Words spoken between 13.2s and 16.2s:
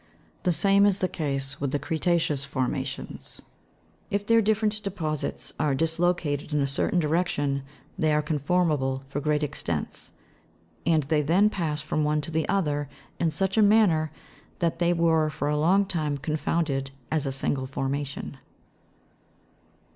such a manner that they were for a long time